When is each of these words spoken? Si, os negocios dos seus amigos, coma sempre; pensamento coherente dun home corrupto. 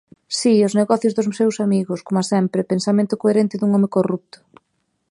Si, 0.39 0.53
os 0.67 0.73
negocios 0.79 1.13
dos 1.15 1.27
seus 1.39 1.55
amigos, 1.65 2.03
coma 2.07 2.23
sempre; 2.33 2.69
pensamento 2.71 3.19
coherente 3.21 3.59
dun 3.59 3.71
home 3.75 3.93
corrupto. 3.95 4.37